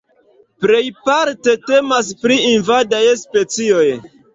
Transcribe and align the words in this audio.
Plejparte 0.65 1.55
temas 1.67 2.13
pri 2.25 2.41
invadaj 2.57 3.07
specioj. 3.27 3.89